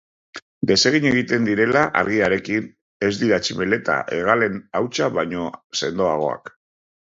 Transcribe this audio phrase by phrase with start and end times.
[0.69, 2.65] Desegin egiten direla argiarekin,
[3.09, 5.47] ez dira tximeleta hegalen hautsa baino
[5.83, 6.55] sendoagoak.